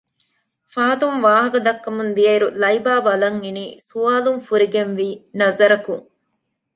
[0.71, 5.07] ފާތުން ވާހަކަ ދައްކަމުންދިޔައިރު ލައިބާ ބަލަންއިނީ ސުވާލުން ފުރިގެންވީ
[5.39, 6.05] ނަޒަރަކުން